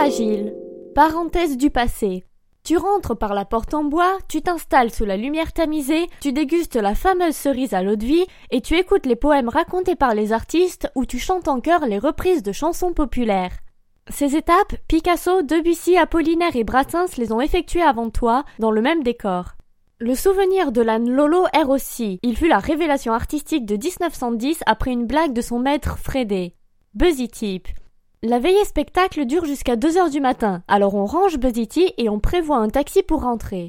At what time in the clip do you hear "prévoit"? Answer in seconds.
32.20-32.58